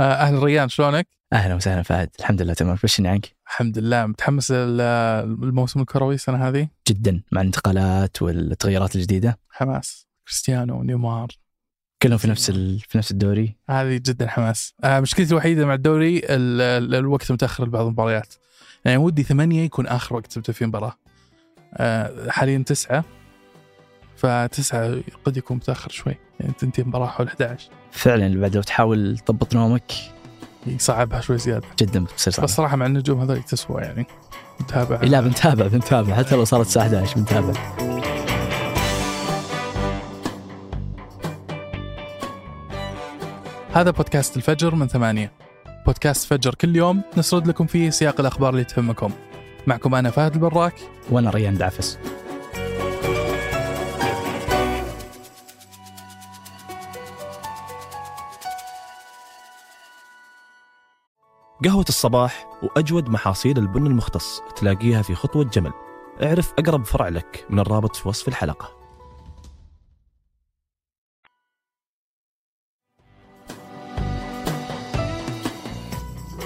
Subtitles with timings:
[0.00, 2.10] آه، أهلا ريان شلونك؟ أهلا وسهلا فهد.
[2.20, 2.76] الحمد لله تمام.
[2.82, 4.06] بشني عنك؟ الحمد لله.
[4.06, 9.38] متحمس الموسم الكروي السنة هذه؟ جدا مع الانتقالات والتغييرات الجديدة.
[9.50, 10.06] حماس.
[10.26, 11.28] كريستيانو ونيمار.
[12.02, 12.80] كلهم في نفس ال...
[12.80, 14.74] في نفس الدوري؟ هذه جدا حماس.
[14.84, 18.34] آه، مشكلتي الوحيدة مع الدوري ال- ال- الوقت متأخر لبعض المباريات.
[18.84, 20.92] يعني ودي ثمانية يكون آخر وقت تبدا فيه مباراة.
[21.74, 23.04] آه، حاليا تسعة.
[24.18, 26.16] فتسعة قد يكون متأخر شوي.
[26.40, 29.92] يعني تنتهي المباراه حول 11 فعلا بعد لو تحاول تضبط نومك.
[30.66, 31.66] يصعبها شوي زيادة.
[31.78, 32.46] جدا بتصير صعبة.
[32.46, 34.06] بس صراحة مع النجوم هذول تسوى يعني.
[34.62, 36.14] نتابع لا بنتابع بنتابع.
[36.14, 37.52] حتى لو صارت الساعة 11 بنتابع.
[43.72, 45.32] هذا بودكاست الفجر من ثمانية.
[45.86, 49.10] بودكاست فجر كل يوم نسرد لكم فيه سياق الأخبار اللي تهمكم.
[49.66, 50.74] معكم أنا فهد البراك.
[51.10, 51.98] وأنا ريان دعفس
[61.64, 65.72] قهوة الصباح وأجود محاصيل البن المختص تلاقيها في خطوة جمل
[66.22, 68.78] اعرف أقرب فرع لك من الرابط في وصف الحلقة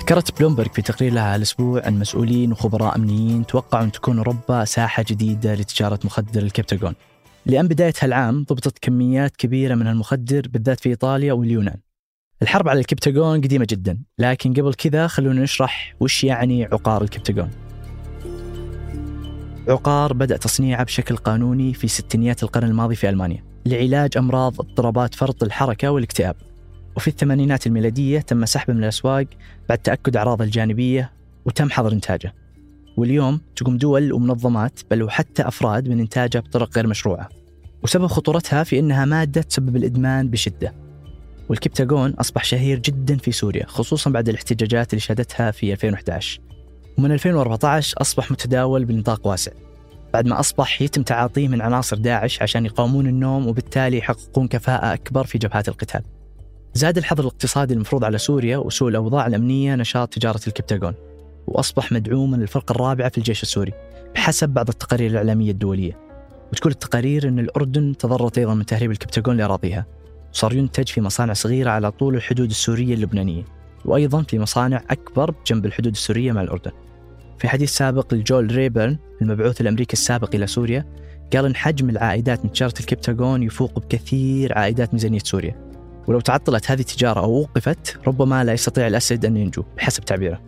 [0.00, 5.04] ذكرت بلومبرج في تقرير لها الأسبوع ان مسؤولين وخبراء أمنيين توقعوا أن تكون أوروبا ساحة
[5.08, 6.94] جديدة لتجارة مخدر الكبتاغون.
[7.46, 11.83] لأن بدايه هالعام ضبطت كميات كبيرة من المخدر بالذات في إيطاليا واليونان.
[12.44, 17.50] الحرب على الكبتاغون قديمة جدا، لكن قبل كذا خلونا نشرح وش يعني عقار الكبتاغون.
[19.68, 25.42] عقار بدأ تصنيعه بشكل قانوني في ستينيات القرن الماضي في ألمانيا لعلاج أمراض اضطرابات فرط
[25.42, 26.36] الحركة والاكتئاب.
[26.96, 29.26] وفي الثمانينات الميلادية تم سحبه من الأسواق
[29.68, 31.12] بعد تأكد أعراضه الجانبية
[31.44, 32.34] وتم حظر إنتاجه.
[32.96, 37.28] واليوم تقوم دول ومنظمات بل وحتى أفراد من إنتاجه بطرق غير مشروعة.
[37.82, 40.83] وسبب خطورتها في أنها مادة تسبب الإدمان بشدة.
[41.48, 46.40] والكبتاغون أصبح شهير جدا في سوريا خصوصا بعد الاحتجاجات اللي شهدتها في 2011
[46.98, 49.52] ومن 2014 أصبح متداول بنطاق واسع
[50.14, 55.24] بعد ما أصبح يتم تعاطيه من عناصر داعش عشان يقاومون النوم وبالتالي يحققون كفاءة أكبر
[55.24, 56.02] في جبهات القتال.
[56.74, 60.94] زاد الحظر الاقتصادي المفروض على سوريا وسوء الأوضاع الأمنية نشاط تجارة الكبتاغون
[61.46, 63.72] وأصبح مدعوما للفرقة الرابعة في الجيش السوري
[64.14, 65.98] بحسب بعض التقارير الإعلامية الدولية.
[66.52, 69.86] وتقول التقارير أن الأردن تضررت أيضا من تهريب الكبتاغون لأراضيها
[70.34, 73.44] وصار ينتج في مصانع صغيرة على طول الحدود السورية اللبنانية
[73.84, 76.70] وأيضا في مصانع أكبر جنب الحدود السورية مع الأردن.
[77.38, 80.84] في حديث سابق لجول ريبرن المبعوث الأمريكي السابق إلى سوريا
[81.32, 85.56] قال إن حجم العائدات من تجارة الكبتاغون يفوق بكثير عائدات ميزانية سوريا.
[86.06, 90.40] ولو تعطلت هذه التجارة أو وقفت ربما لا يستطيع الأسد أن ينجو بحسب تعبيره.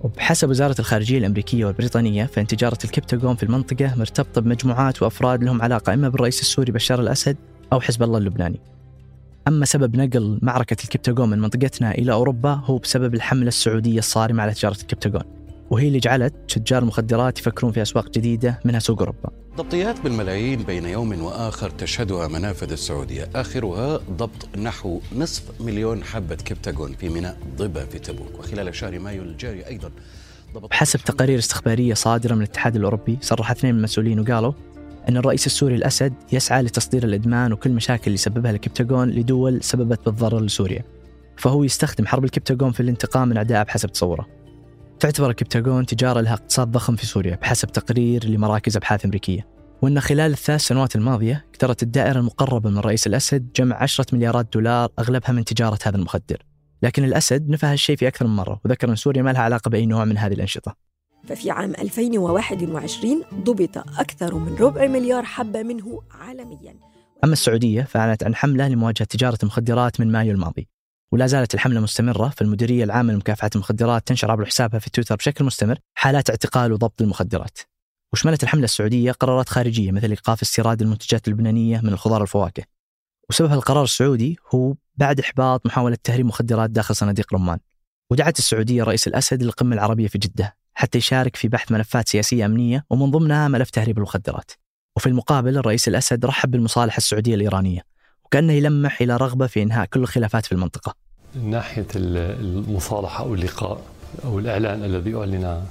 [0.00, 5.94] وبحسب وزارة الخارجية الأمريكية والبريطانية فإن تجارة الكبتاغون في المنطقة مرتبطة بمجموعات وأفراد لهم علاقة
[5.94, 7.36] إما بالرئيس السوري بشار الأسد
[7.72, 8.71] أو حزب الله اللبناني.
[9.48, 14.54] أما سبب نقل معركة الكبتاغون من منطقتنا إلى أوروبا هو بسبب الحملة السعودية الصارمة على
[14.54, 15.22] تجارة الكبتاغون
[15.70, 19.30] وهي اللي جعلت تجار المخدرات يفكرون في أسواق جديدة منها سوق أوروبا.
[19.56, 26.92] ضبطيات بالملايين بين يوم وآخر تشهدها منافذ السعودية، آخرها ضبط نحو نصف مليون حبة كبتاغون
[26.92, 29.90] في ميناء ضبا في تبوك، وخلال شهر مايو الجاري أيضا
[30.54, 34.52] ضبط بحسب تقارير استخبارية صادرة من الاتحاد الأوروبي صرح اثنين من المسؤولين وقالوا
[35.08, 40.40] أن الرئيس السوري الأسد يسعى لتصدير الإدمان وكل المشاكل اللي سببها الكبتاغون لدول سببت بالضرر
[40.40, 40.84] لسوريا.
[41.36, 44.28] فهو يستخدم حرب الكبتاغون في الانتقام من أعدائه بحسب تصوره.
[45.00, 49.46] تعتبر الكبتاغون تجارة لها اقتصاد ضخم في سوريا بحسب تقرير لمراكز أبحاث أمريكية.
[49.82, 54.88] وأن خلال الثلاث سنوات الماضية قدرت الدائرة المقربة من الرئيس الأسد جمع عشرة مليارات دولار
[54.98, 56.42] أغلبها من تجارة هذا المخدر.
[56.82, 59.86] لكن الأسد نفى هالشيء في أكثر من مرة وذكر أن سوريا ما لها علاقة بأي
[59.86, 60.91] نوع من هذه الأنشطة.
[61.28, 66.74] ففي عام 2021 ضبط أكثر من ربع مليار حبة منه عالمياً.
[67.24, 70.68] أما السعودية فأعلنت عن حملة لمواجهة تجارة المخدرات من مايو الماضي.
[71.12, 75.78] ولا زالت الحملة مستمرة فالمديرية العامة لمكافحة المخدرات تنشر عبر حسابها في تويتر بشكل مستمر
[75.94, 77.58] حالات اعتقال وضبط المخدرات.
[78.12, 82.62] وشملت الحملة السعودية قرارات خارجية مثل إيقاف استيراد المنتجات اللبنانية من الخضار والفواكه
[83.30, 87.58] وسبب القرار السعودي هو بعد إحباط محاولة تهريب مخدرات داخل صناديق رمان.
[88.10, 90.56] ودعت السعودية رئيس الأسد للقمة العربية في جدة.
[90.74, 94.50] حتى يشارك في بحث ملفات سياسية أمنية ومن ضمنها ملف تهريب المخدرات.
[94.96, 97.80] وفي المقابل الرئيس الأسد رحب بالمصالحة السعودية الإيرانية
[98.24, 100.94] وكأنه يلمح إلى رغبة في إنهاء كل الخلافات في المنطقة.
[101.34, 103.82] من ناحية المصالحة أو اللقاء
[104.24, 105.62] أو الإعلان الذي أعلن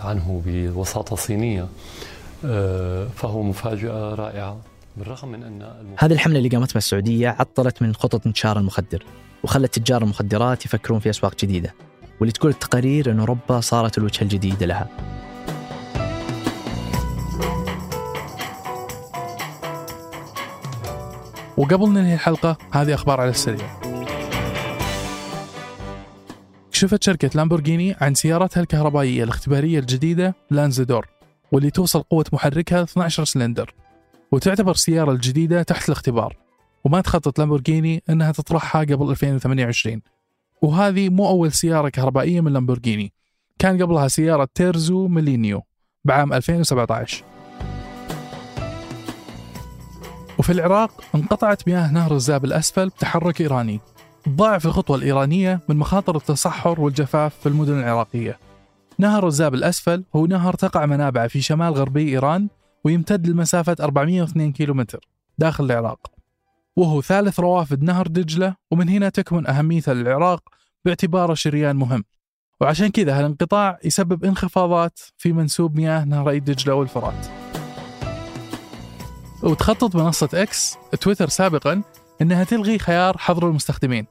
[0.00, 1.68] عنه بوساطة صينية
[2.44, 4.60] آه، فهو مفاجأة رائعة
[4.96, 9.04] بالرغم من أن هذه الحملة اللي قامت بها السعودية عطلت من خطط انتشار المخدر
[9.42, 11.74] وخلت تجار المخدرات يفكرون في أسواق جديدة.
[12.20, 14.88] واللي تقول التقارير أن أوروبا صارت الوجهة الجديدة لها.
[21.56, 23.80] وقبل ننهي الحلقة هذه أخبار على السريع.
[26.72, 31.06] كشفت شركة لامبورغيني عن سيارتها الكهربائية الاختبارية الجديدة لانزدور
[31.52, 33.74] واللي توصل قوة محركها 12 سلندر
[34.32, 36.36] وتعتبر السيارة الجديدة تحت الاختبار.
[36.84, 40.02] وما تخطط لامبورغيني أنها تطرحها قبل 2028
[40.62, 43.12] وهذه مو أول سيارة كهربائية من لامبورغيني
[43.58, 45.62] كان قبلها سيارة Terzo Millennio
[46.04, 47.24] بعام 2017
[50.40, 53.80] وفي العراق انقطعت مياه نهر الزاب الأسفل بتحرك إيراني.
[54.28, 58.38] ضاعف الخطوة الإيرانية من مخاطر التصحر والجفاف في المدن العراقية.
[58.98, 62.48] نهر الزاب الأسفل هو نهر تقع منابعه في شمال غربي إيران
[62.84, 65.08] ويمتد لمسافة 402 كيلومتر
[65.38, 66.19] داخل العراق.
[66.76, 70.42] وهو ثالث روافد نهر دجلة ومن هنا تكمن أهميته للعراق
[70.84, 72.04] باعتباره شريان مهم.
[72.60, 77.26] وعشان كذا هالانقطاع يسبب انخفاضات في منسوب مياه نهري دجلة والفرات.
[79.42, 81.82] وتخطط منصة إكس تويتر سابقا
[82.22, 84.06] أنها تلغي خيار حظر المستخدمين.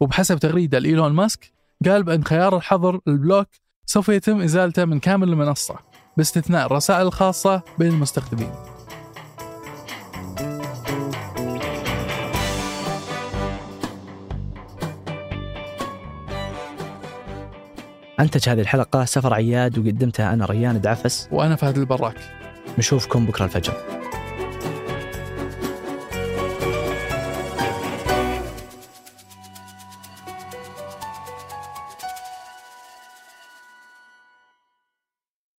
[0.00, 1.52] وبحسب تغريدة لإيلون ماسك
[1.84, 3.48] قال بأن خيار الحظر البلوك
[3.86, 5.74] سوف يتم إزالته من كامل المنصة
[6.16, 8.52] باستثناء الرسائل الخاصة بين المستخدمين.
[18.22, 22.16] أنتج هذه الحلقة سفر عياد وقدمتها أنا ريان دعفس وأنا فهد البراك.
[22.78, 24.01] نشوفكم بكرة الفجر.